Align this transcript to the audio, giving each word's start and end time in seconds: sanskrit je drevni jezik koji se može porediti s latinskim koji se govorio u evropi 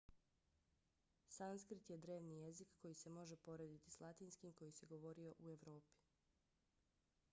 sanskrit 1.27 1.89
je 1.89 1.97
drevni 2.05 2.37
jezik 2.39 2.67
koji 2.81 2.93
se 2.95 3.09
može 3.09 3.37
porediti 3.37 3.91
s 3.91 3.99
latinskim 3.99 4.53
koji 4.53 4.71
se 4.71 4.85
govorio 4.95 5.33
u 5.39 5.49
evropi 5.49 5.99